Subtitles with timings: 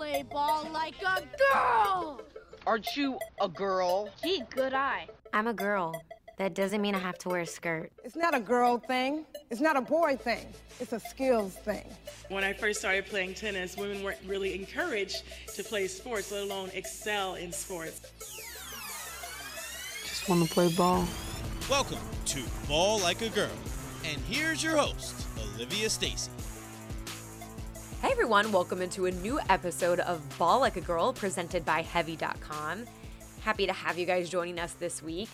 [0.00, 1.22] play ball like a
[1.52, 2.22] girl.
[2.66, 4.08] Aren't you a girl?
[4.22, 5.06] Gee, good eye.
[5.34, 5.94] I'm a girl.
[6.38, 7.92] That doesn't mean I have to wear a skirt.
[8.02, 9.26] It's not a girl thing.
[9.50, 10.46] It's not a boy thing.
[10.80, 11.84] It's a skills thing.
[12.30, 15.22] When I first started playing tennis, women weren't really encouraged
[15.54, 18.00] to play sports, let alone excel in sports.
[20.06, 21.06] Just want to play ball.
[21.68, 23.50] Welcome to Ball Like a Girl.
[24.10, 26.30] And here's your host, Olivia Stacy.
[28.00, 32.86] Hey everyone, welcome into a new episode of Ball Like a Girl presented by Heavy.com.
[33.42, 35.28] Happy to have you guys joining us this week.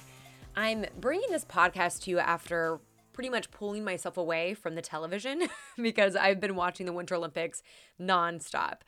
[0.57, 2.81] I'm bringing this podcast to you after
[3.13, 5.49] pretty much pulling myself away from the television
[5.81, 7.63] because I've been watching the Winter Olympics
[8.01, 8.79] nonstop.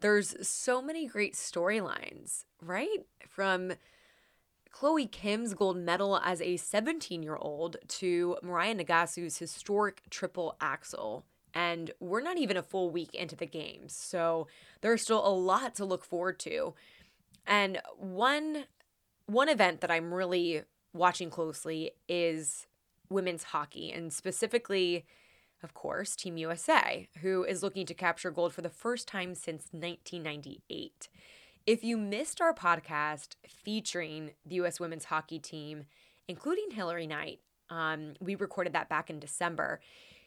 [0.00, 3.00] There's so many great storylines, right?
[3.28, 3.74] From
[4.70, 11.26] Chloe Kim's gold medal as a 17 year old to Mirai Nagasu's historic triple axel.
[11.56, 13.94] And we're not even a full week into the games.
[13.94, 14.46] So
[14.82, 16.74] there's still a lot to look forward to.
[17.46, 18.64] And one
[19.24, 22.66] one event that I'm really watching closely is
[23.08, 25.06] women's hockey, and specifically,
[25.62, 29.68] of course, Team USA, who is looking to capture gold for the first time since
[29.72, 31.08] 1998.
[31.66, 34.78] If you missed our podcast featuring the U.S.
[34.78, 35.86] women's hockey team,
[36.28, 39.80] including Hilary Knight, um, we recorded that back in December.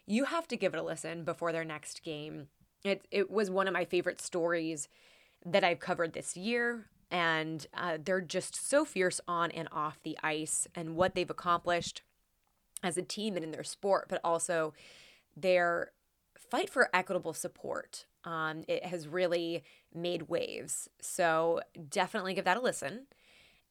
[0.10, 2.48] You have to give it a listen before their next game.
[2.84, 4.90] It, it was one of my favorite stories
[5.46, 10.18] that I've covered this year and uh, they're just so fierce on and off the
[10.24, 12.02] ice and what they've accomplished
[12.82, 14.74] as a team and in their sport, but also
[15.38, 15.92] their
[16.36, 18.06] fight for equitable support.
[18.24, 19.64] Um, it has really
[19.94, 20.90] made waves.
[21.00, 23.06] So definitely give that a listen.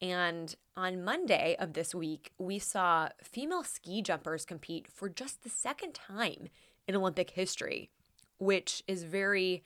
[0.01, 5.49] And on Monday of this week, we saw female ski jumpers compete for just the
[5.49, 6.49] second time
[6.87, 7.91] in Olympic history,
[8.39, 9.65] which is very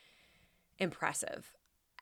[0.79, 1.53] impressive.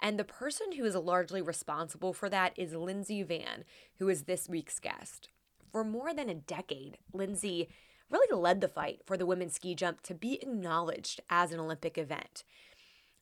[0.00, 3.64] And the person who is largely responsible for that is Lindsey Van,
[3.98, 5.28] who is this week's guest.
[5.72, 7.68] For more than a decade, Lindsey
[8.08, 11.98] really led the fight for the women's ski jump to be acknowledged as an Olympic
[11.98, 12.44] event.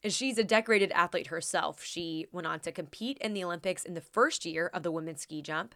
[0.04, 1.82] She's a decorated athlete herself.
[1.82, 5.22] She went on to compete in the Olympics in the first year of the women's
[5.22, 5.74] ski jump.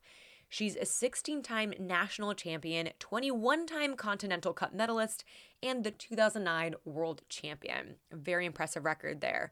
[0.48, 5.24] She's a 16 time national champion, 21 time Continental Cup medalist,
[5.62, 7.96] and the 2009 world champion.
[8.12, 9.50] Very impressive record there.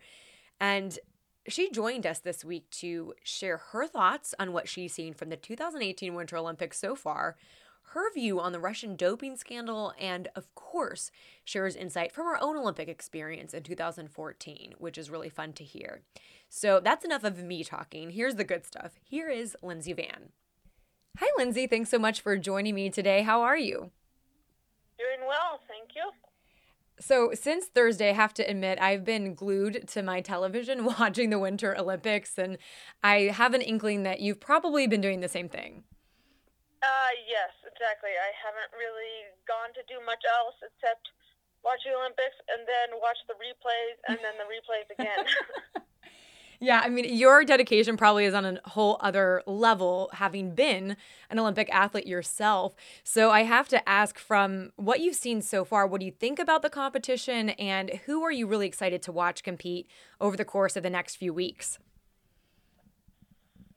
[0.60, 0.98] And
[1.48, 5.36] she joined us this week to share her thoughts on what she's seen from the
[5.36, 7.36] 2018 Winter Olympics so far,
[7.92, 11.10] her view on the Russian doping scandal, and of course,
[11.44, 16.02] shares insight from her own Olympic experience in 2014, which is really fun to hear.
[16.48, 18.10] So that's enough of me talking.
[18.10, 18.92] Here's the good stuff.
[19.02, 20.30] Here is Lindsey Van.
[21.18, 21.66] Hi, Lindsey.
[21.66, 23.22] Thanks so much for joining me today.
[23.22, 23.90] How are you?
[24.96, 26.12] Doing well, thank you.
[27.00, 31.38] So, since Thursday, I have to admit, I've been glued to my television watching the
[31.40, 32.56] Winter Olympics, and
[33.02, 35.82] I have an inkling that you've probably been doing the same thing.
[36.80, 38.16] Uh, yes, exactly.
[38.16, 41.12] I haven't really gone to do much else except
[41.60, 45.24] watch the Olympics and then watch the replays and then the replays again.
[46.62, 50.98] Yeah, I mean, your dedication probably is on a whole other level, having been
[51.30, 52.74] an Olympic athlete yourself.
[53.02, 56.38] So I have to ask from what you've seen so far, what do you think
[56.38, 59.88] about the competition and who are you really excited to watch compete
[60.20, 61.78] over the course of the next few weeks?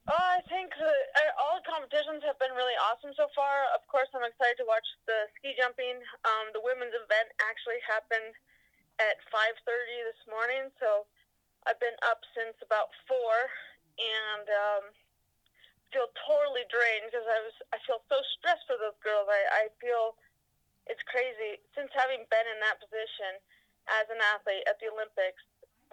[0.04, 3.72] Uh, I think uh, all the competitions have been really awesome so far.
[3.72, 5.96] Of course, I'm excited to watch the ski jumping.
[6.28, 8.36] Um, the women's event actually happened
[9.00, 9.64] at 5:30
[10.04, 11.08] this morning, so
[11.64, 13.32] I've been up since about four,
[13.96, 14.84] and um,
[15.88, 19.24] feel totally drained because I was I feel so stressed for those girls.
[19.24, 20.20] I, I feel
[20.84, 23.40] it's crazy since having been in that position
[23.88, 25.40] as an athlete at the Olympics.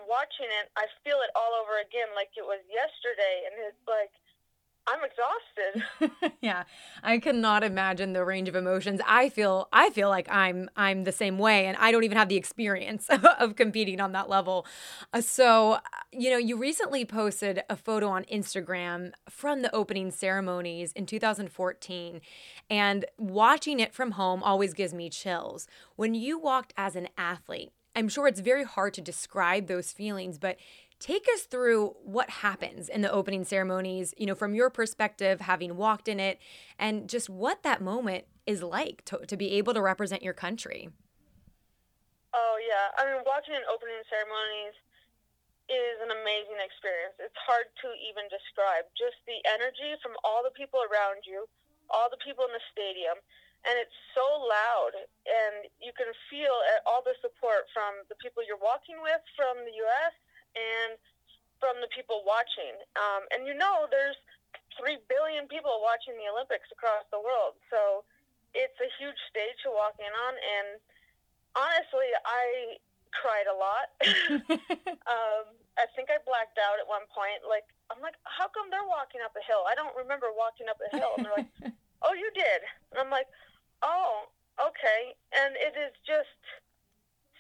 [0.10, 4.12] Watching it, I feel it all over again, like it was yesterday, and it's like
[4.88, 6.34] I'm exhausted.
[6.42, 6.64] yeah.
[7.04, 9.00] I cannot imagine the range of emotions.
[9.08, 12.30] I feel I feel like I'm I'm the same way and I don't even have
[12.30, 13.08] the experience
[13.40, 14.66] of competing on that level.
[15.14, 15.78] Uh, so,
[16.12, 22.22] you know, you recently posted a photo on Instagram from the opening ceremonies in 2014
[22.70, 25.68] and watching it from home always gives me chills.
[25.96, 30.38] When you walked as an athlete, I'm sure it's very hard to describe those feelings,
[30.38, 30.58] but
[31.02, 35.74] Take us through what happens in the opening ceremonies, you know, from your perspective, having
[35.74, 36.38] walked in it,
[36.78, 40.94] and just what that moment is like to, to be able to represent your country.
[42.38, 42.94] Oh, yeah.
[43.02, 44.78] I mean, watching an opening ceremonies
[45.74, 47.18] is an amazing experience.
[47.18, 48.86] It's hard to even describe.
[48.94, 51.50] Just the energy from all the people around you,
[51.90, 53.18] all the people in the stadium,
[53.68, 54.94] and it's so loud
[55.26, 56.54] and you can feel
[56.90, 60.16] all the support from the people you're walking with from the US
[60.58, 60.98] and
[61.62, 62.74] from the people watching.
[62.98, 64.18] Um, and you know, there's
[64.74, 68.02] three billion people watching the Olympics across the world, so
[68.58, 70.34] it's a huge stage to walk in on.
[70.36, 70.68] And
[71.56, 72.82] honestly, I
[73.14, 73.88] cried a lot.
[75.08, 75.46] um,
[75.80, 77.44] I think I blacked out at one point.
[77.48, 79.64] Like, I'm like, how come they're walking up a hill?
[79.68, 81.16] I don't remember walking up a hill.
[81.16, 81.52] And they're like,
[82.04, 82.60] oh, you did.
[82.92, 83.28] And I'm like,
[83.82, 84.30] oh,
[84.62, 85.18] okay.
[85.34, 86.42] And it is just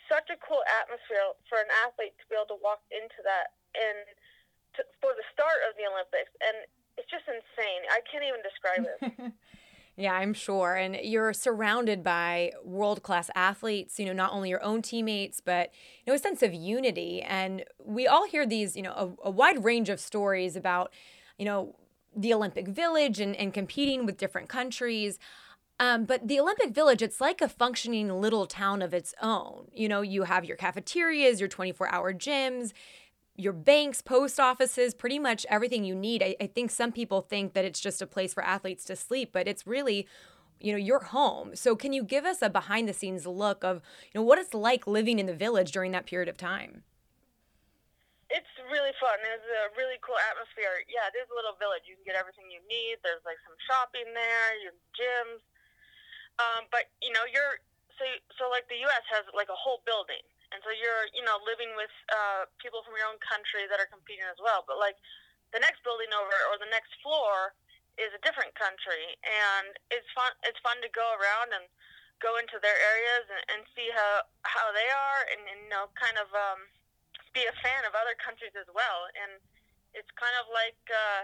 [0.09, 4.03] such a cool atmosphere for an athlete to be able to walk into that and
[4.75, 6.31] to, for the start of the Olympics.
[6.43, 6.67] And
[6.99, 7.81] it's just insane.
[7.87, 8.99] I can't even describe it.
[9.97, 10.75] Yeah, I'm sure.
[10.75, 15.71] And you're surrounded by world class athletes, you know, not only your own teammates, but,
[16.05, 17.21] you know, a sense of unity.
[17.21, 20.93] And we all hear these, you know, a, a wide range of stories about,
[21.37, 21.75] you know,
[22.15, 25.19] the Olympic Village and, and competing with different countries.
[25.81, 29.65] Um, but the Olympic Village, it's like a functioning little town of its own.
[29.73, 32.71] You know, you have your cafeterias, your 24 hour gyms,
[33.35, 36.21] your banks, post offices, pretty much everything you need.
[36.21, 39.31] I, I, think some people think that it's just a place for athletes to sleep,
[39.33, 40.05] but it's really,
[40.59, 41.55] you know, your home.
[41.55, 43.81] So can you give us a behind the scenes look of,
[44.13, 46.83] you know, what it's like living in the village during that period of time?
[48.29, 49.17] It's really fun.
[49.33, 50.85] It's a really cool atmosphere.
[50.85, 51.89] Yeah, it is a little village.
[51.89, 53.01] You can get everything you need.
[53.01, 55.41] There's like some shopping there, your gyms.
[56.41, 57.61] Um, but you know, you're
[58.01, 58.05] so
[58.41, 59.05] so like the U.S.
[59.13, 62.95] has like a whole building and so you're you know living with uh, people from
[62.95, 64.67] your own country that are competing as well.
[64.67, 64.99] But like
[65.55, 67.55] the next building over or the next floor
[67.99, 70.31] is a different country, and it's fun.
[70.43, 71.65] It's fun to go around and
[72.19, 75.87] go into their areas and, and see how how they are, and, and you know
[75.95, 76.67] kind of um,
[77.31, 79.07] be a fan of other countries as well.
[79.15, 79.39] And
[79.95, 81.21] it's kind of like uh,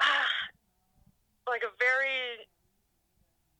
[1.52, 2.48] like a very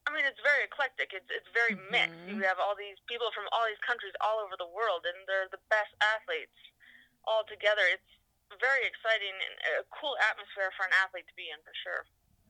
[0.09, 1.13] I mean, it's very eclectic.
[1.13, 1.93] It's it's very mm-hmm.
[1.93, 2.21] mixed.
[2.27, 5.51] You have all these people from all these countries all over the world, and they're
[5.53, 6.57] the best athletes
[7.29, 7.85] all together.
[7.93, 8.11] It's
[8.59, 12.03] very exciting and a cool atmosphere for an athlete to be in, for sure.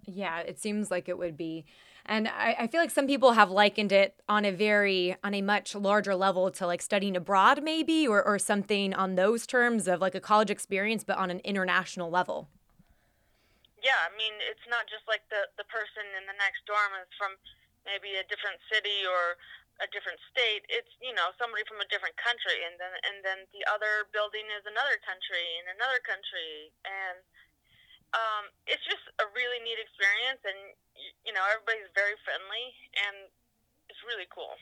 [0.07, 1.67] Yeah, it seems like it would be.
[2.07, 5.43] And I, I, feel like some people have likened it on a very, on a
[5.43, 10.01] much larger level to like studying abroad, maybe, or, or something on those terms of
[10.01, 12.49] like a college experience, but on an international level
[13.81, 17.11] yeah, I mean, it's not just like the the person in the next dorm is
[17.17, 17.37] from
[17.89, 19.41] maybe a different city or
[19.81, 20.69] a different state.
[20.69, 24.45] It's you know somebody from a different country, and then and then the other building
[24.53, 27.19] is another country and another country, and
[28.13, 30.61] um, it's just a really neat experience, and
[31.25, 32.77] you know everybody's very friendly,
[33.09, 33.33] and
[33.89, 34.55] it's really cool.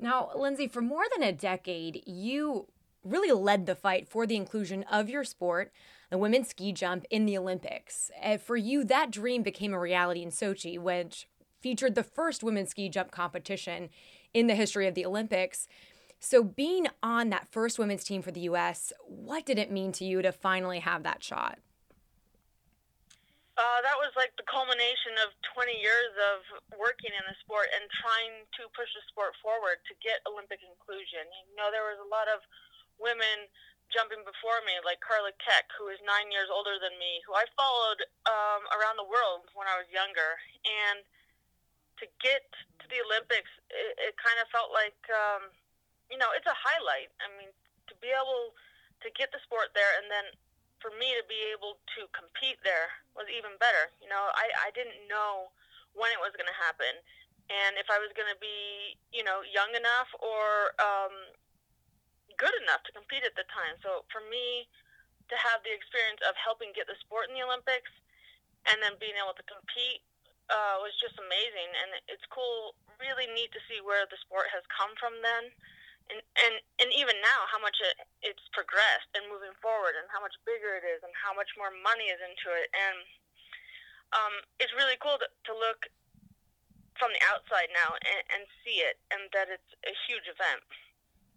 [0.00, 2.68] Now, Lindsey, for more than a decade, you
[3.04, 5.72] really led the fight for the inclusion of your sport
[6.10, 8.10] the women's ski jump in the Olympics.
[8.20, 11.28] And for you, that dream became a reality in Sochi, which
[11.60, 13.88] featured the first women's ski jump competition
[14.34, 15.68] in the history of the Olympics.
[16.18, 20.04] So, being on that first women's team for the US, what did it mean to
[20.04, 21.58] you to finally have that shot?
[23.56, 26.40] Uh, that was like the culmination of 20 years of
[26.80, 31.28] working in the sport and trying to push the sport forward to get Olympic inclusion.
[31.48, 32.40] You know, there was a lot of
[32.96, 33.48] women
[33.90, 37.46] jumping before me, like Karla Keck, who is nine years older than me, who I
[37.54, 40.38] followed um, around the world when I was younger.
[40.64, 41.02] And
[42.02, 42.46] to get
[42.80, 45.52] to the Olympics, it, it kind of felt like, um,
[46.08, 47.12] you know, it's a highlight.
[47.20, 47.50] I mean,
[47.90, 48.54] to be able
[49.04, 50.32] to get the sport there and then
[50.80, 53.92] for me to be able to compete there was even better.
[54.00, 55.52] You know, I, I didn't know
[55.92, 56.94] when it was going to happen
[57.50, 61.14] and if I was going to be, you know, young enough or um,
[62.40, 63.76] good enough to compete at the time.
[63.84, 64.64] So for me
[65.28, 67.92] to have the experience of helping get the sport in the Olympics
[68.66, 70.00] and then being able to compete
[70.48, 71.70] uh, was just amazing.
[71.84, 75.52] And it's cool, really neat to see where the sport has come from then.
[76.10, 77.94] And, and, and even now, how much it,
[78.26, 81.70] it's progressed and moving forward, and how much bigger it is, and how much more
[81.70, 82.66] money is into it.
[82.74, 82.98] And
[84.10, 85.86] um, it's really cool to, to look
[86.98, 90.66] from the outside now and, and see it, and that it's a huge event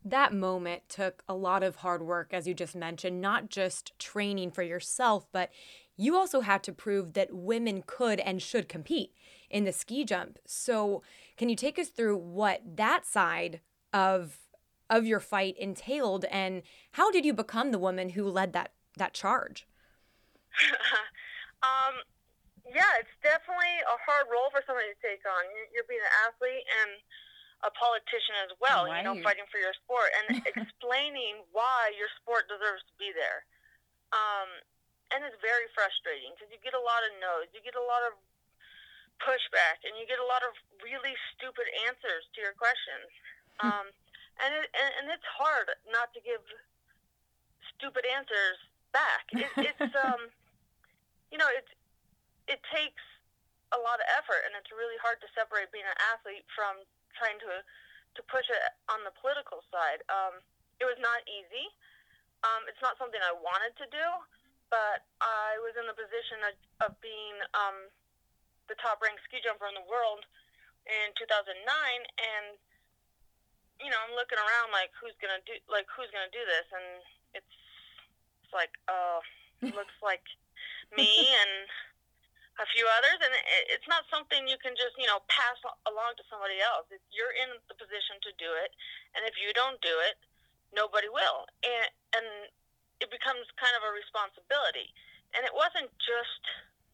[0.05, 4.51] that moment took a lot of hard work, as you just mentioned, not just training
[4.51, 5.49] for yourself, but
[5.95, 9.13] you also had to prove that women could and should compete
[9.49, 10.39] in the ski jump.
[10.45, 11.03] So,
[11.37, 13.61] can you take us through what that side
[13.93, 14.39] of
[14.89, 19.13] of your fight entailed and how did you become the woman who led that that
[19.13, 19.67] charge?
[21.63, 21.95] um,
[22.69, 25.43] yeah, it's definitely a hard role for somebody to take on.
[25.73, 26.91] You're being an athlete and
[27.63, 32.51] a politician as well, you know, fighting for your sport and explaining why your sport
[32.51, 33.47] deserves to be there.
[34.11, 34.49] Um,
[35.15, 38.03] and it's very frustrating because you get a lot of no's, you get a lot
[38.03, 38.19] of
[39.21, 40.51] pushback, and you get a lot of
[40.83, 43.09] really stupid answers to your questions.
[43.61, 43.93] Um,
[44.41, 46.41] and, it, and and it's hard not to give
[47.77, 48.57] stupid answers
[48.89, 49.29] back.
[49.29, 49.45] It,
[49.77, 50.33] it's um,
[51.29, 51.69] you know, it
[52.49, 53.05] it takes
[53.73, 56.81] a lot of effort, and it's really hard to separate being an athlete from
[57.17, 57.63] trying to
[58.13, 58.61] to push it
[58.93, 60.05] on the political side.
[60.05, 60.37] Um,
[60.77, 61.65] it was not easy.
[62.45, 64.07] Um, it's not something I wanted to do,
[64.69, 66.53] but I was in the position of,
[66.85, 67.89] of being um,
[68.69, 70.21] the top ranked ski jumper in the world
[70.85, 72.57] in 2009, and
[73.81, 76.87] you know, I'm looking around like who's gonna do like who's gonna do this, and
[77.33, 77.55] it's
[78.43, 79.23] it's like, oh,
[79.63, 80.23] uh, looks like
[80.97, 81.65] me and
[82.61, 83.33] a few others, and
[83.73, 85.57] it's not something you can just you know pass
[85.89, 86.85] along to somebody else.
[86.93, 88.69] If you're in the position to do it,
[89.17, 90.21] and if you don't do it,
[90.69, 92.27] nobody will, and and
[93.01, 94.93] it becomes kind of a responsibility.
[95.33, 96.43] And it wasn't just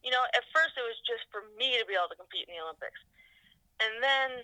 [0.00, 2.56] you know at first it was just for me to be able to compete in
[2.56, 3.00] the Olympics,
[3.84, 4.40] and then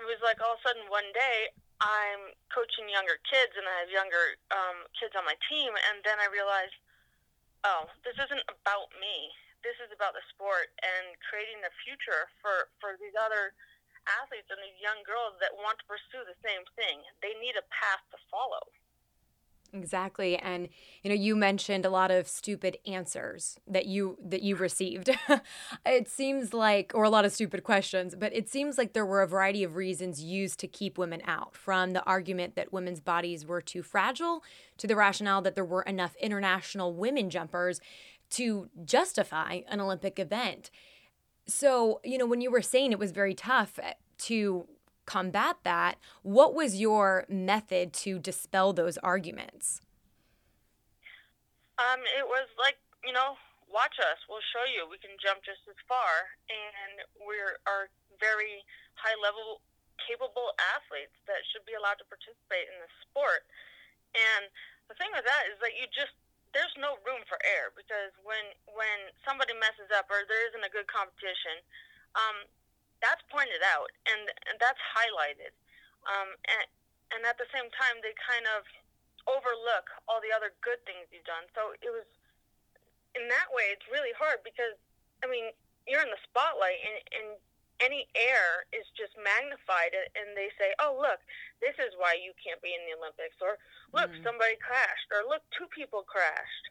[0.00, 1.52] it was like all of a sudden one day
[1.84, 6.16] I'm coaching younger kids and I have younger um, kids on my team, and then
[6.16, 6.72] I realized,
[7.68, 12.70] oh, this isn't about me this is about the sport and creating the future for,
[12.78, 13.50] for these other
[14.06, 17.02] athletes and these young girls that want to pursue the same thing.
[17.18, 18.62] They need a path to follow.
[19.72, 20.36] Exactly.
[20.36, 20.68] And
[21.02, 25.10] you know, you mentioned a lot of stupid answers that you that you received.
[25.86, 29.22] it seems like or a lot of stupid questions, but it seems like there were
[29.22, 33.44] a variety of reasons used to keep women out, from the argument that women's bodies
[33.44, 34.42] were too fragile
[34.78, 37.80] to the rationale that there were enough international women jumpers
[38.30, 40.70] to justify an Olympic event.
[41.46, 43.94] So, you know, when you were saying it was very tough eh,
[44.26, 44.66] to
[45.06, 49.80] combat that, what was your method to dispel those arguments?
[51.78, 53.38] Um, it was like, you know,
[53.70, 54.18] watch us.
[54.26, 54.88] We'll show you.
[54.90, 56.34] We can jump just as far.
[56.50, 58.64] And we're are very
[58.98, 59.60] high level,
[60.02, 63.46] capable athletes that should be allowed to participate in the sport.
[64.16, 64.48] And
[64.88, 66.16] the thing with that is that you just
[66.56, 70.72] there's no room for error because when when somebody messes up or there isn't a
[70.72, 71.60] good competition,
[72.16, 72.48] um,
[73.04, 75.52] that's pointed out and, and that's highlighted.
[76.08, 76.64] Um, and
[77.12, 78.64] and at the same time, they kind of
[79.28, 81.44] overlook all the other good things you've done.
[81.52, 82.08] So it was
[83.12, 84.80] in that way, it's really hard because
[85.20, 85.52] I mean
[85.84, 87.28] you're in the spotlight and, and
[87.80, 91.20] any error is just magnified and they say, oh, look,
[91.60, 93.36] this is why you can't be in the Olympics.
[93.44, 93.60] Or
[93.92, 94.24] look, mm-hmm.
[94.24, 95.08] somebody crashed.
[95.12, 96.66] Or look, two people crashed.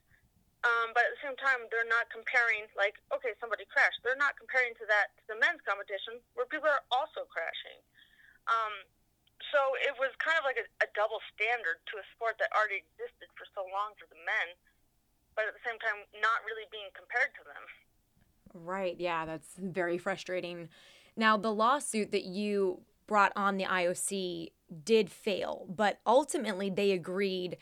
[0.65, 4.01] Um, but at the same time, they're not comparing, like, okay, somebody crashed.
[4.01, 7.77] They're not comparing to that to the men's competition where people are also crashing.
[8.49, 8.73] Um,
[9.53, 12.81] so it was kind of like a, a double standard to a sport that already
[12.81, 14.57] existed for so long for the men,
[15.37, 17.61] but at the same time, not really being compared to them.
[18.55, 18.95] Right.
[18.97, 20.69] Yeah, that's very frustrating.
[21.17, 24.51] Now, the lawsuit that you brought on the IOC
[24.83, 27.57] did fail, but ultimately they agreed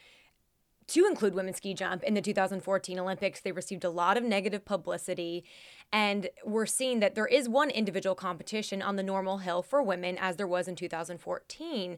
[0.88, 3.40] to include women's ski jump in the 2014 Olympics.
[3.40, 5.44] They received a lot of negative publicity,
[5.92, 10.18] and we're seeing that there is one individual competition on the normal hill for women,
[10.20, 11.98] as there was in 2014.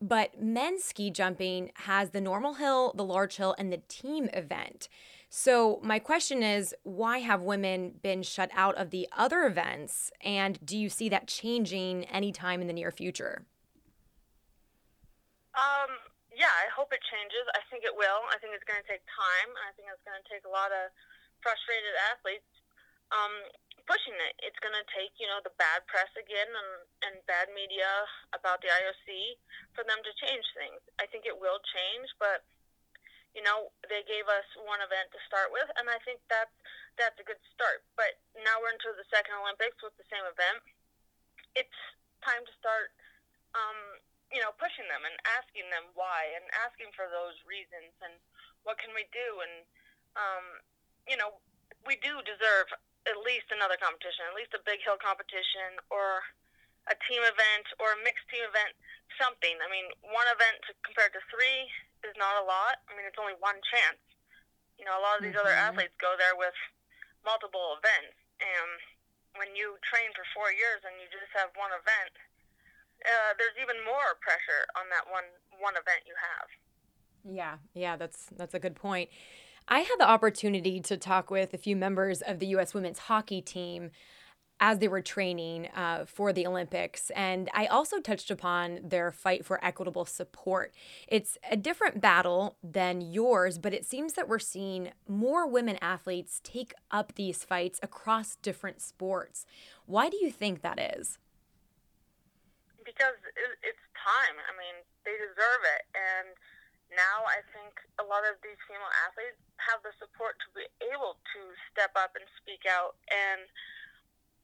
[0.00, 4.88] But men's ski jumping has the normal hill, the large hill, and the team event.
[5.34, 10.14] So, my question is why have women been shut out of the other events?
[10.22, 13.42] And do you see that changing anytime in the near future?
[15.58, 15.90] Um,
[16.30, 17.42] yeah, I hope it changes.
[17.50, 18.22] I think it will.
[18.30, 19.50] I think it's going to take time.
[19.66, 20.94] I think it's going to take a lot of
[21.42, 22.46] frustrated athletes
[23.10, 23.34] um,
[23.90, 24.38] pushing it.
[24.38, 27.90] It's going to take, you know, the bad press again and, and bad media
[28.38, 29.34] about the IOC
[29.74, 30.78] for them to change things.
[31.02, 32.46] I think it will change, but
[33.34, 36.54] you know, they gave us one event to start with, and I think that's
[36.94, 37.82] that's a good start.
[37.98, 40.62] But now we're into the second Olympics with the same event.
[41.58, 41.80] It's
[42.22, 42.94] time to start,
[43.58, 43.98] um,
[44.30, 48.14] you know, pushing them and asking them why and asking for those reasons and
[48.62, 49.66] what can we do and,
[50.14, 50.44] um,
[51.10, 51.42] you know,
[51.84, 52.70] we do deserve
[53.04, 56.24] at least another competition, at least a big hill competition or
[56.90, 58.76] a team event or a mixed team event,
[59.16, 59.56] something.
[59.62, 61.70] I mean, one event compared to three
[62.04, 62.84] is not a lot.
[62.88, 64.00] I mean, it's only one chance.
[64.76, 65.46] You know, a lot of these mm-hmm.
[65.46, 66.56] other athletes go there with
[67.22, 68.76] multiple events, and
[69.40, 72.14] when you train for four years and you just have one event,
[73.06, 75.26] uh, there's even more pressure on that one
[75.62, 76.48] one event you have.
[77.24, 79.08] Yeah, yeah, that's that's a good point.
[79.66, 82.74] I had the opportunity to talk with a few members of the U.S.
[82.74, 83.90] women's hockey team
[84.64, 87.10] as they were training uh, for the Olympics.
[87.10, 90.72] And I also touched upon their fight for equitable support.
[91.06, 96.40] It's a different battle than yours, but it seems that we're seeing more women athletes
[96.42, 99.44] take up these fights across different sports.
[99.84, 101.18] Why do you think that is?
[102.86, 103.20] Because
[103.60, 104.36] it's time.
[104.48, 105.84] I mean, they deserve it.
[105.92, 106.32] And
[106.96, 111.20] now I think a lot of these female athletes have the support to be able
[111.36, 113.44] to step up and speak out and,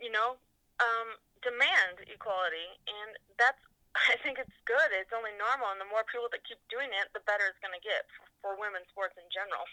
[0.01, 0.41] you know,
[0.81, 1.09] um,
[1.45, 2.77] demand equality.
[2.89, 3.61] And that's,
[4.13, 4.91] I think it's good.
[4.97, 5.71] It's only normal.
[5.71, 8.25] And the more people that keep doing it, the better it's going to get for,
[8.41, 9.65] for women's sports in general.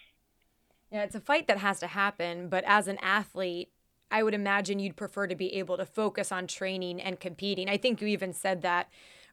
[0.91, 2.47] Yeah, it's a fight that has to happen.
[2.47, 3.71] But as an athlete,
[4.09, 7.67] I would imagine you'd prefer to be able to focus on training and competing.
[7.67, 8.87] I think you even said that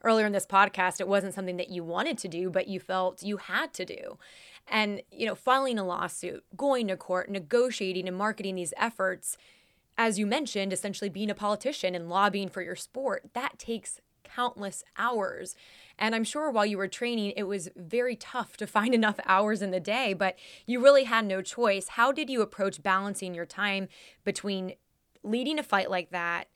[0.05, 1.01] earlier in this podcast.
[1.01, 4.19] It wasn't something that you wanted to do, but you felt you had to do.
[4.69, 9.37] And, you know, filing a lawsuit, going to court, negotiating and marketing these efforts,
[9.97, 14.83] as you mentioned, essentially being a politician and lobbying for your sport, that takes countless
[14.97, 15.55] hours.
[15.99, 19.63] And I'm sure while you were training, it was very tough to find enough hours
[19.63, 20.37] in the day, but
[20.67, 21.89] you really had no choice.
[21.89, 23.89] How did you approach balancing your time
[24.25, 24.75] between
[25.23, 26.49] leading a fight like that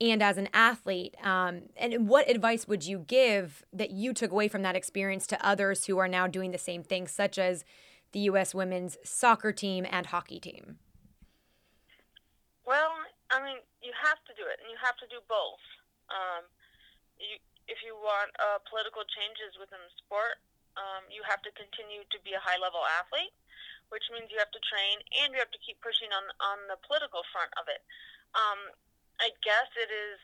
[0.00, 1.16] and as an athlete?
[1.22, 5.46] Um, and what advice would you give that you took away from that experience to
[5.46, 7.64] others who are now doing the same thing, such as
[8.12, 8.54] the U.S.
[8.54, 10.78] women's soccer team and hockey team?
[12.64, 12.92] Well,
[13.28, 15.60] I mean, you have to do it, and you have to do both.
[16.08, 16.48] Um,
[17.20, 17.36] you,
[17.68, 20.40] if you want uh, political changes within the sport,
[20.80, 23.32] um, you have to continue to be a high level athlete,
[23.92, 26.80] which means you have to train and you have to keep pushing on on the
[26.82, 27.84] political front of it.
[28.34, 28.74] Um,
[29.22, 30.18] I guess it is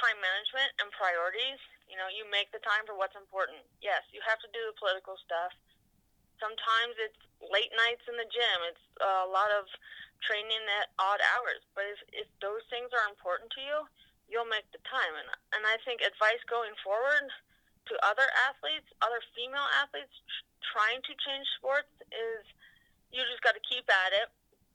[0.00, 1.60] time management and priorities.
[1.90, 3.60] You know, you make the time for what's important.
[3.84, 5.52] Yes, you have to do the political stuff.
[6.38, 8.58] Sometimes it's late nights in the gym.
[8.70, 9.68] It's a lot of
[10.24, 11.62] training at odd hours.
[11.76, 13.78] But if, if those things are important to you,
[14.26, 15.14] you'll make the time.
[15.16, 17.28] And, and I think advice going forward
[17.90, 20.12] to other athletes, other female athletes
[20.74, 22.42] trying to change sports is
[23.14, 24.28] you just got to keep at it.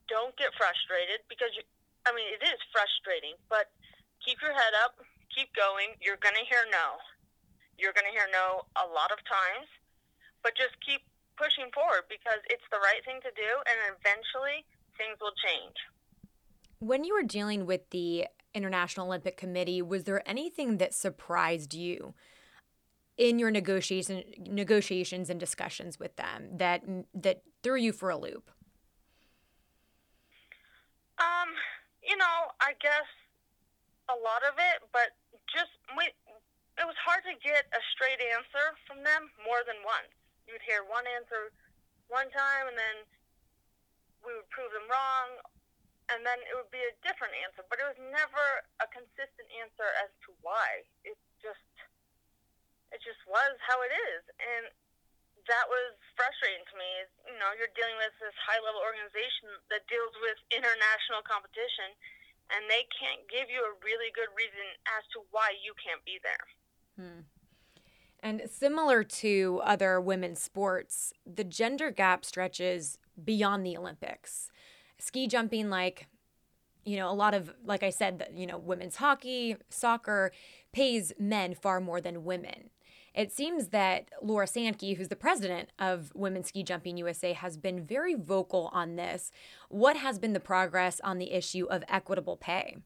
[0.08, 1.62] Don't get frustrated because you,
[2.08, 3.70] I mean, it is frustrating, but
[4.24, 4.98] keep your head up,
[5.30, 5.94] keep going.
[6.00, 6.98] You're going to hear no.
[7.76, 9.68] You're going to hear no a lot of times,
[10.40, 11.04] but just keep
[11.36, 14.64] pushing forward because it's the right thing to do, and eventually
[14.96, 15.76] things will change.
[16.78, 22.14] When you were dealing with the International Olympic Committee, was there anything that surprised you
[23.16, 26.82] in your negotiation negotiations and discussions with them that
[27.14, 28.50] that threw you for a loop?
[31.18, 31.54] Um,
[32.02, 33.06] you know, I guess
[34.10, 35.14] a lot of it, but
[35.54, 40.10] just we, it was hard to get a straight answer from them more than once.
[40.46, 41.52] You would hear one answer
[42.10, 42.96] one time, and then
[44.20, 45.40] we would prove them wrong,
[46.12, 48.46] and then it would be a different answer, but it was never
[48.84, 50.84] a consistent answer as to why.
[51.08, 51.72] It just
[52.92, 54.68] it just was how it is, and
[55.48, 56.88] that was frustrating to me.
[57.00, 61.96] Is you know you're dealing with this high level organization that deals with international competition,
[62.52, 66.20] and they can't give you a really good reason as to why you can't be
[66.20, 66.46] there.
[67.00, 67.24] Hmm.
[68.22, 74.50] And similar to other women's sports, the gender gap stretches beyond the Olympics
[75.02, 76.06] ski jumping like
[76.84, 80.30] you know a lot of like i said you know women's hockey soccer
[80.72, 82.70] pays men far more than women
[83.14, 87.84] it seems that Laura Sankey, who's the president of Women's Ski Jumping USA, has been
[87.84, 89.30] very vocal on this.
[89.68, 92.78] What has been the progress on the issue of equitable pay?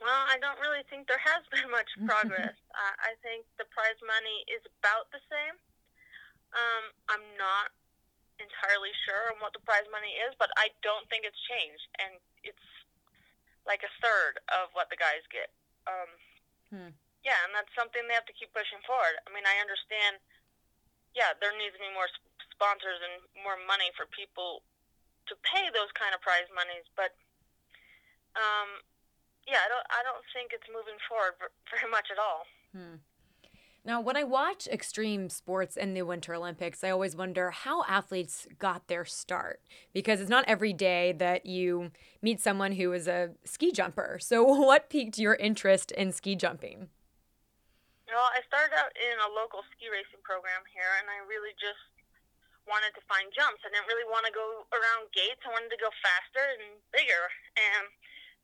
[0.00, 2.56] Well, I don't really think there has been much progress.
[2.76, 5.56] uh, I think the prize money is about the same.
[6.54, 7.72] Um, I'm not
[8.36, 12.20] entirely sure on what the prize money is, but I don't think it's changed, and
[12.44, 12.68] it's
[13.64, 15.50] like a third of what the guys get.
[15.88, 16.10] Um,
[16.70, 16.92] hmm.
[17.24, 19.18] Yeah, and that's something they have to keep pushing forward.
[19.26, 20.22] I mean, I understand.
[21.16, 22.06] Yeah, there needs to be more
[22.54, 24.62] sponsors and more money for people
[25.26, 27.16] to pay those kind of prize monies, but
[28.36, 28.84] um,
[29.46, 29.86] yeah, I don't.
[29.90, 31.38] I don't think it's moving forward
[31.70, 32.46] very much at all.
[32.74, 32.98] Hmm.
[33.86, 38.48] Now, when I watch extreme sports and the Winter Olympics, I always wonder how athletes
[38.58, 39.62] got their start
[39.94, 44.18] because it's not every day that you meet someone who is a ski jumper.
[44.20, 46.90] So, what piqued your interest in ski jumping?
[48.10, 51.78] Well, I started out in a local ski racing program here, and I really just
[52.66, 53.62] wanted to find jumps.
[53.62, 55.46] I didn't really want to go around gates.
[55.46, 57.30] I wanted to go faster and bigger.
[57.54, 57.86] And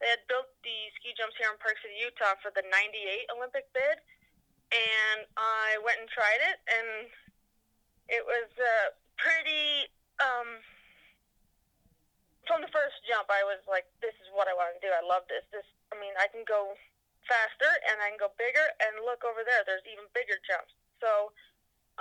[0.03, 3.71] they had built the ski jumps here in Park City, Utah for the 98 Olympic
[3.71, 4.03] bid
[4.73, 6.89] and I went and tried it, and
[8.09, 9.93] it was uh, pretty.
[10.21, 10.65] Um,
[12.49, 14.91] from the first jump, I was like, "This is what I want to do.
[14.91, 15.45] I love this.
[15.53, 16.75] This, I mean, I can go
[17.29, 18.67] faster and I can go bigger.
[18.83, 20.75] And look over there, there's even bigger jumps.
[20.99, 21.31] So,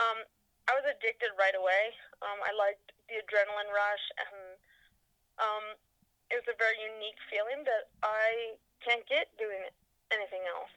[0.01, 0.25] um,
[0.65, 1.93] I was addicted right away.
[2.25, 4.39] Um, I liked the adrenaline rush, and
[5.37, 5.65] um,
[6.31, 9.67] it was a very unique feeling that I can't get doing
[10.09, 10.71] anything else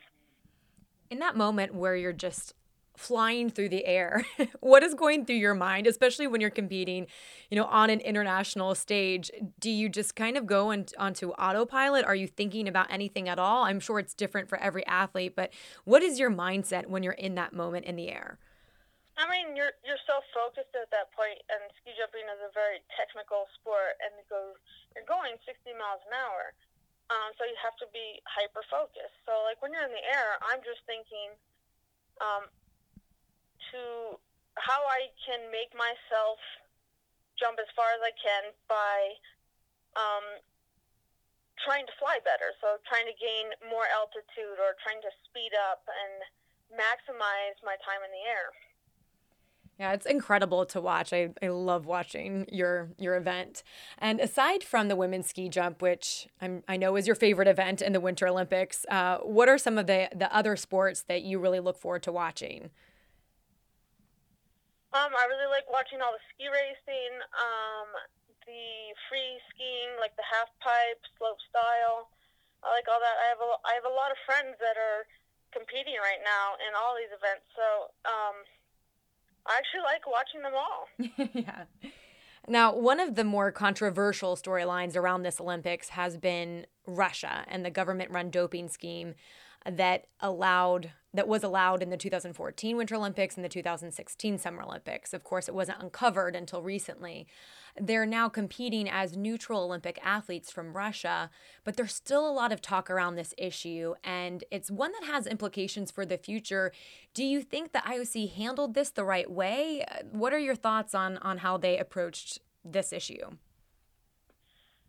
[1.11, 2.55] in that moment where you're just
[2.97, 4.25] flying through the air.
[4.61, 7.07] what is going through your mind, especially when you're competing,
[7.51, 9.31] you know, on an international stage?
[9.59, 12.05] Do you just kind of go in, onto autopilot?
[12.05, 13.65] Are you thinking about anything at all?
[13.65, 15.53] I'm sure it's different for every athlete, but
[15.85, 18.39] what is your mindset when you're in that moment in the air?
[19.17, 22.83] I mean, you're you're so focused at that point, and ski jumping is a very
[22.99, 24.59] technical sport, and it goes
[24.95, 26.55] you're going 60 miles an hour,
[27.13, 29.19] um, so you have to be hyper focused.
[29.29, 31.35] So like when you're in the air, I'm just thinking,
[32.23, 32.47] um,
[33.75, 34.17] to
[34.57, 36.39] how I can make myself
[37.35, 39.19] jump as far as I can by
[39.99, 40.27] um,
[41.63, 42.55] trying to fly better.
[42.63, 46.23] So trying to gain more altitude or trying to speed up and
[46.75, 48.55] maximize my time in the air.
[49.79, 51.13] Yeah, it's incredible to watch.
[51.13, 53.65] I, I love watching your your event.
[53.99, 57.83] And aside from the women's ski jump, which I'm, I know is your favorite event
[57.83, 61.41] in the Winter Olympics, uh, what are some of the, the other sports that you
[61.41, 62.71] really look forward to watching?
[64.95, 67.91] Um, I really like watching all the ski racing, um,
[68.47, 72.15] the free skiing, like the half pipe, slope style.
[72.63, 73.17] I like all that.
[73.19, 75.03] I have a, I have a lot of friends that are
[75.51, 78.47] competing right now in all these events, so um,
[79.47, 80.89] I actually like watching them all.
[81.35, 81.93] yeah.
[82.47, 87.71] Now, one of the more controversial storylines around this Olympics has been Russia and the
[87.71, 89.15] government run doping scheme
[89.65, 95.15] that allowed that was allowed in the 2014 Winter Olympics and the 2016 Summer Olympics.
[95.15, 97.29] Of course, it wasn't uncovered until recently.
[97.81, 101.31] They're now competing as neutral Olympic athletes from Russia,
[101.63, 105.27] but there's still a lot of talk around this issue, and it's one that has
[105.27, 106.73] implications for the future.
[107.15, 109.85] Do you think the IOC handled this the right way?
[110.11, 113.37] What are your thoughts on on how they approached this issue?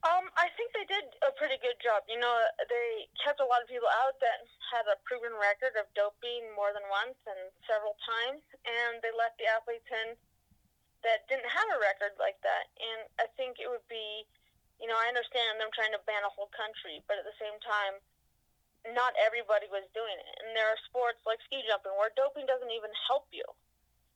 [0.06, 2.06] Um, I think they did a pretty good job.
[2.06, 2.30] You know,
[2.70, 6.70] they kept a lot of people out that had a proven record of doping more
[6.70, 10.14] than once and several times, and they let the athletes in
[11.02, 12.70] that didn't have a record like that.
[12.78, 14.30] And I think it would be,
[14.78, 17.58] you know, I understand them trying to ban a whole country, but at the same
[17.66, 17.98] time,
[18.94, 20.36] not everybody was doing it.
[20.46, 23.46] And there are sports like ski jumping where doping doesn't even help you.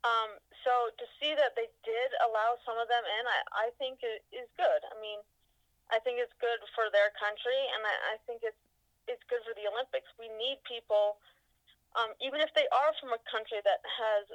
[0.06, 4.06] Um, so to see that they did allow some of them in, I, I think
[4.06, 4.82] it is good.
[4.86, 5.20] I mean,
[5.90, 8.58] I think it's good for their country, and I, I think it's
[9.10, 10.06] it's good for the Olympics.
[10.22, 11.18] We need people,
[11.98, 14.30] um, even if they are from a country that has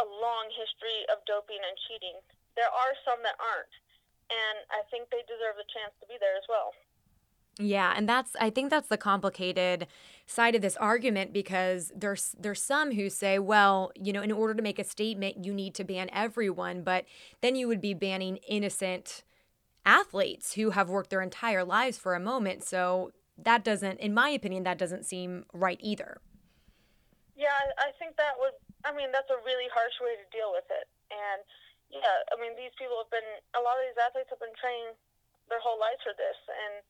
[0.00, 2.16] a long history of doping and cheating.
[2.56, 3.74] There are some that aren't,
[4.32, 6.72] and I think they deserve a chance to be there as well.
[7.58, 9.86] Yeah, and that's I think that's the complicated
[10.26, 14.54] side of this argument because there's there's some who say, well, you know, in order
[14.54, 17.06] to make a statement, you need to ban everyone, but
[17.40, 19.22] then you would be banning innocent
[19.86, 22.66] athletes who have worked their entire lives for a moment.
[22.66, 26.18] So that doesn't, in my opinion, that doesn't seem right either.
[27.38, 30.66] Yeah, I think that would, I mean, that's a really harsh way to deal with
[30.68, 30.90] it.
[31.14, 31.40] And
[31.88, 34.98] yeah, I mean, these people have been, a lot of these athletes have been training
[35.46, 36.36] their whole lives for this.
[36.50, 36.82] And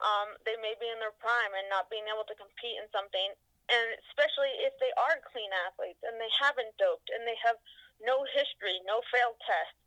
[0.00, 3.36] um, they may be in their prime and not being able to compete in something.
[3.68, 7.60] And especially if they are clean athletes and they haven't doped and they have
[8.00, 9.78] no history, no failed tests,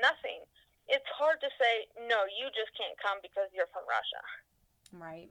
[0.00, 0.44] nothing
[0.92, 4.22] it's hard to say no you just can't come because you're from russia.
[4.92, 5.30] Right.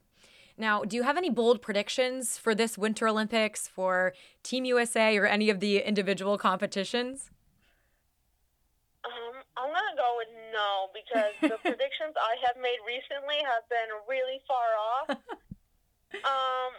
[0.58, 5.26] Now do you have any bold predictions for this winter olympics for team usa or
[5.26, 7.30] any of the individual competitions?
[9.06, 13.63] Um, i'm going to go with no because the predictions i have made recently have
[13.69, 15.17] been really far off.
[16.12, 16.76] Um,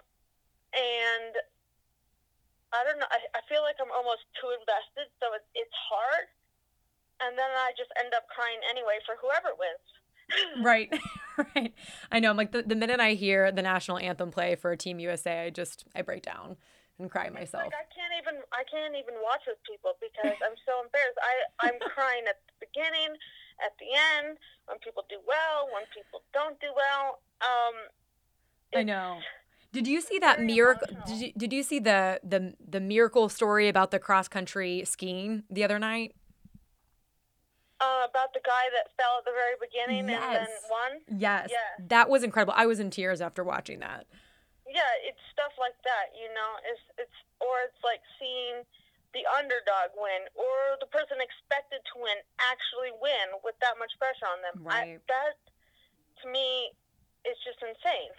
[0.77, 1.33] and
[2.69, 6.29] i don't know I, I feel like i'm almost too invested so it's, it's hard
[7.27, 9.87] and then I just end up crying anyway for whoever wins.
[10.65, 10.89] right,
[11.57, 11.75] right.
[12.11, 12.31] I know.
[12.31, 15.51] I'm like the, the minute I hear the national anthem play for Team USA, I
[15.51, 16.57] just I break down
[16.99, 17.65] and cry myself.
[17.65, 21.19] Like I can't even I can't even watch with people because I'm so embarrassed.
[21.21, 23.19] I I'm crying at the beginning,
[23.61, 27.21] at the end, when people do well, when people don't do well.
[27.43, 27.75] Um,
[28.75, 29.19] I know.
[29.73, 30.87] Did you see that miracle?
[31.07, 35.45] Did you, did you see the, the the miracle story about the cross country skiing
[35.51, 36.15] the other night?
[37.83, 40.23] Uh, about the guy that fell at the very beginning yes.
[40.23, 40.93] and then won.
[41.19, 41.51] Yes.
[41.51, 41.83] Yeah.
[41.91, 42.55] That was incredible.
[42.55, 44.07] I was in tears after watching that.
[44.71, 46.51] Yeah, it's stuff like that, you know.
[46.63, 48.63] It's it's or it's like seeing
[49.13, 54.31] the underdog win or the person expected to win actually win with that much pressure
[54.31, 54.63] on them.
[54.63, 54.97] Right.
[54.97, 55.37] I, that
[56.23, 56.71] to me
[57.27, 58.15] is just insane.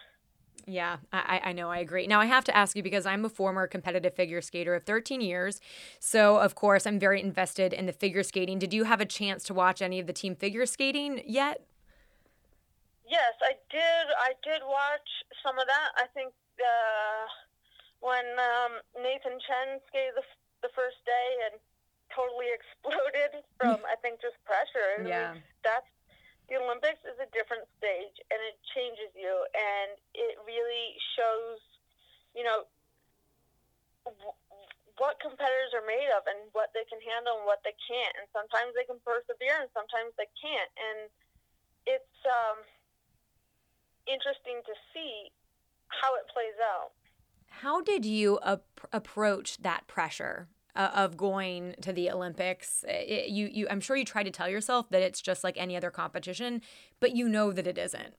[0.66, 1.70] Yeah, I, I know.
[1.70, 2.08] I agree.
[2.08, 5.20] Now, I have to ask you because I'm a former competitive figure skater of 13
[5.20, 5.60] years.
[6.00, 8.60] So, of course, I'm very invested in the figure skating.
[8.60, 11.66] Did you have a chance to watch any of the team figure skating yet?
[13.06, 14.06] Yes, I did.
[14.18, 15.10] I did watch
[15.44, 15.90] some of that.
[15.98, 17.28] I think uh,
[18.00, 20.24] when um, Nathan Chen skated the,
[20.64, 21.60] the first day and
[22.16, 25.04] totally exploded from I think just pressure.
[25.04, 25.36] Yeah.
[25.64, 25.90] that's
[26.52, 31.60] the Olympics is a different stage and it changes you and it really shows,
[32.36, 32.68] you know,
[34.06, 34.40] w-
[35.00, 38.14] what competitors are made of and what they can handle and what they can't.
[38.20, 40.72] And sometimes they can persevere and sometimes they can't.
[40.78, 41.00] And
[41.88, 42.62] it's um,
[44.06, 45.32] interesting to see
[45.90, 46.94] how it plays out.
[47.64, 52.84] How did you ap- approach that pressure uh, of going to the Olympics?
[52.88, 55.78] It, you, you, I'm sure you try to tell yourself that it's just like any
[55.78, 56.62] other competition,
[57.00, 58.16] but you know that it isn't.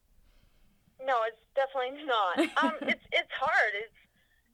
[1.04, 2.38] No, it's definitely not.
[2.62, 3.72] Um, it's it's hard.
[3.76, 3.98] It's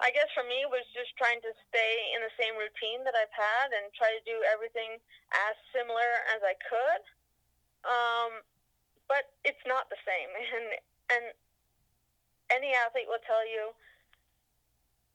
[0.01, 3.13] I guess for me it was just trying to stay in the same routine that
[3.13, 4.97] I've had and try to do everything
[5.37, 7.03] as similar as I could.
[7.85, 8.33] Um,
[9.13, 10.67] but it's not the same, and
[11.13, 11.25] and
[12.51, 13.71] any athlete will tell you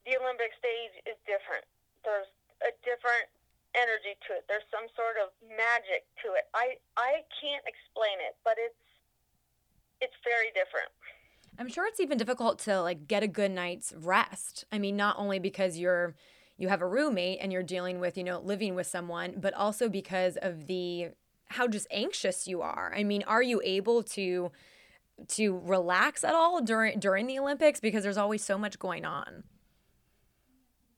[0.06, 1.66] the Olympic stage is different.
[2.06, 2.30] There's
[2.66, 3.30] a different
[3.76, 4.44] energy to it.
[4.50, 6.50] There's some sort of magic to it.
[6.56, 8.84] I I can't explain it, but it's
[10.02, 10.90] it's very different.
[11.58, 14.66] I'm sure it's even difficult to like get a good night's rest.
[14.72, 16.16] I mean, not only because you're
[16.58, 19.90] you have a roommate and you're dealing with, you know, living with someone, but also
[19.90, 21.10] because of the
[21.48, 22.94] how just anxious you are.
[22.96, 24.52] I mean, are you able to
[25.30, 29.44] to relax at all during during the Olympics because there's always so much going on?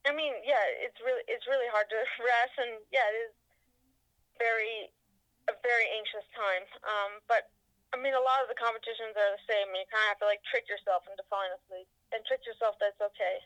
[0.08, 3.34] I mean, yeah, it's really it's really hard to rest, and yeah, it is
[4.40, 4.90] very
[5.52, 6.64] a very anxious time.
[6.88, 7.52] Um, but
[7.92, 10.22] I mean, a lot of the competitions are the same, and you kind of have
[10.24, 13.44] to like trick yourself into falling asleep and trick yourself that's okay.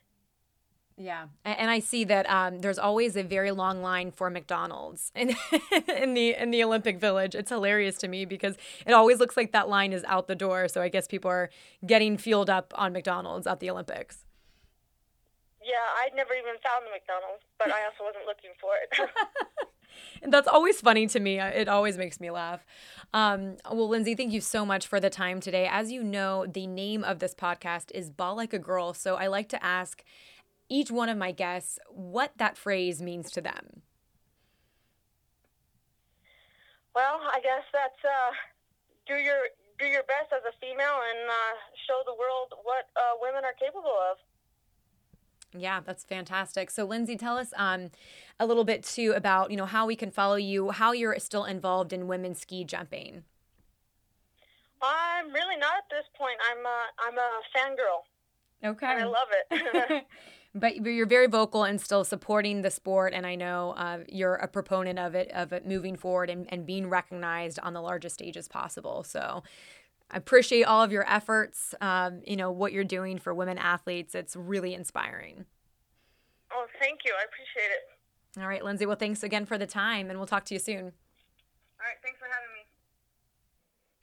[0.97, 5.33] Yeah, and I see that um, there's always a very long line for McDonald's in
[5.87, 7.33] in the in the Olympic Village.
[7.33, 10.67] It's hilarious to me because it always looks like that line is out the door.
[10.67, 11.49] So I guess people are
[11.85, 14.25] getting fueled up on McDonald's at the Olympics.
[15.63, 19.09] Yeah, I'd never even found the McDonald's, but I also wasn't looking for it.
[20.23, 21.39] And that's always funny to me.
[21.39, 22.65] It always makes me laugh.
[23.13, 25.67] Um, well, Lindsey, thank you so much for the time today.
[25.69, 28.93] As you know, the name of this podcast is Ball Like a Girl.
[28.93, 30.03] So I like to ask
[30.69, 33.83] each one of my guests what that phrase means to them.
[36.95, 38.31] well, I guess that's uh,
[39.07, 39.47] do your
[39.79, 41.53] do your best as a female and uh,
[41.87, 44.19] show the world what uh, women are capable of.
[45.53, 46.71] Yeah, that's fantastic.
[46.71, 47.89] So, Lindsey, tell us um,
[48.39, 51.45] a little bit too about you know how we can follow you, how you're still
[51.45, 53.23] involved in women's ski jumping.
[54.81, 56.37] I'm really not at this point.
[56.49, 58.71] I'm uh, I'm a fangirl.
[58.71, 60.05] Okay, and I love it.
[60.55, 64.47] but you're very vocal and still supporting the sport, and I know uh, you're a
[64.47, 68.47] proponent of it, of it moving forward and, and being recognized on the largest stages
[68.47, 69.03] possible.
[69.03, 69.43] So,
[70.11, 71.73] I appreciate all of your efforts.
[71.79, 74.13] Um, you know what you're doing for women athletes.
[74.13, 75.45] It's really inspiring.
[76.53, 77.13] oh, thank you.
[77.17, 78.41] I appreciate it.
[78.41, 78.85] All right, Lindsey.
[78.85, 80.83] Well, thanks again for the time, and we'll talk to you soon.
[80.83, 82.61] All right, thanks for having me.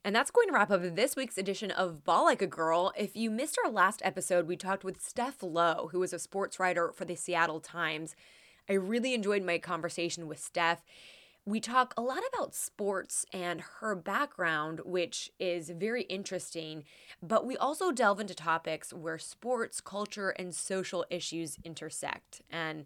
[0.05, 2.93] And that's going to wrap up this week's edition of Ball Like a Girl.
[2.97, 6.59] If you missed our last episode, we talked with Steph Loh, who is a sports
[6.59, 8.15] writer for the Seattle Times.
[8.69, 10.83] I really enjoyed my conversation with Steph.
[11.49, 16.85] We talk a lot about sports and her background, which is very interesting,
[17.23, 22.43] but we also delve into topics where sports, culture, and social issues intersect.
[22.51, 22.85] And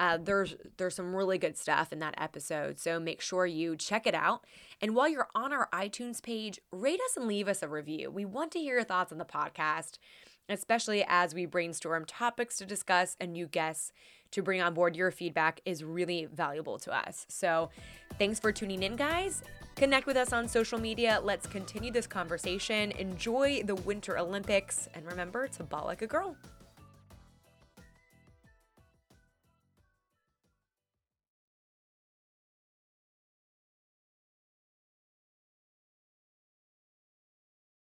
[0.00, 4.06] uh, there's there's some really good stuff in that episode, so make sure you check
[4.06, 4.42] it out.
[4.80, 8.10] And while you're on our iTunes page, rate us and leave us a review.
[8.10, 9.98] We want to hear your thoughts on the podcast,
[10.48, 13.92] especially as we brainstorm topics to discuss and new guests
[14.30, 14.96] to bring on board.
[14.96, 17.26] Your feedback is really valuable to us.
[17.28, 17.70] So,
[18.18, 19.42] thanks for tuning in, guys.
[19.76, 21.20] Connect with us on social media.
[21.22, 22.90] Let's continue this conversation.
[22.92, 26.36] Enjoy the Winter Olympics and remember to ball like a girl.